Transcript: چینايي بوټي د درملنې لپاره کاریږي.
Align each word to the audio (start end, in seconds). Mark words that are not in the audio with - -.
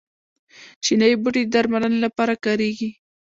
چینايي 0.83 1.15
بوټي 1.23 1.41
د 1.45 1.49
درملنې 1.53 1.99
لپاره 2.05 2.33
کاریږي. 2.45 2.89